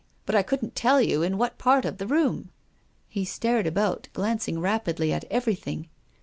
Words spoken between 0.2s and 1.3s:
But I couldn't tell you